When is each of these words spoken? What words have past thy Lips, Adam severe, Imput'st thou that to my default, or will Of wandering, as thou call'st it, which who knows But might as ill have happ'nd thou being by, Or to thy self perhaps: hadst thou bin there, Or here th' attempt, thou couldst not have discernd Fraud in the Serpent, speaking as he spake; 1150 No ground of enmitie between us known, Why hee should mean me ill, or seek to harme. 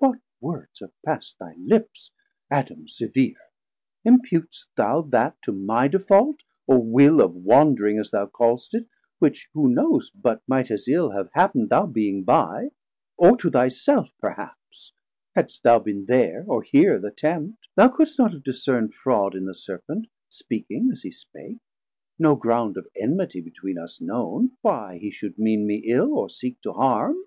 What 0.00 0.18
words 0.38 0.80
have 0.80 0.90
past 1.02 1.38
thy 1.38 1.54
Lips, 1.56 2.10
Adam 2.50 2.86
severe, 2.88 3.38
Imput'st 4.06 4.66
thou 4.76 5.00
that 5.00 5.40
to 5.40 5.50
my 5.52 5.88
default, 5.88 6.44
or 6.66 6.78
will 6.78 7.22
Of 7.22 7.34
wandering, 7.34 7.98
as 7.98 8.10
thou 8.10 8.26
call'st 8.26 8.74
it, 8.74 8.86
which 9.18 9.48
who 9.54 9.70
knows 9.70 10.10
But 10.10 10.42
might 10.46 10.70
as 10.70 10.88
ill 10.88 11.12
have 11.12 11.30
happ'nd 11.32 11.70
thou 11.70 11.86
being 11.86 12.22
by, 12.22 12.72
Or 13.16 13.34
to 13.38 13.48
thy 13.48 13.68
self 13.68 14.10
perhaps: 14.18 14.92
hadst 15.34 15.62
thou 15.62 15.78
bin 15.78 16.04
there, 16.04 16.44
Or 16.46 16.62
here 16.62 16.98
th' 17.00 17.04
attempt, 17.06 17.68
thou 17.74 17.88
couldst 17.88 18.18
not 18.18 18.34
have 18.34 18.42
discernd 18.42 18.92
Fraud 18.92 19.34
in 19.34 19.46
the 19.46 19.54
Serpent, 19.54 20.06
speaking 20.28 20.90
as 20.92 21.00
he 21.00 21.10
spake; 21.10 21.60
1150 22.18 22.22
No 22.24 22.36
ground 22.36 22.76
of 22.76 22.88
enmitie 22.94 23.42
between 23.42 23.78
us 23.78 24.02
known, 24.02 24.50
Why 24.60 24.98
hee 24.98 25.10
should 25.10 25.38
mean 25.38 25.66
me 25.66 25.76
ill, 25.86 26.12
or 26.12 26.28
seek 26.28 26.60
to 26.60 26.74
harme. 26.74 27.24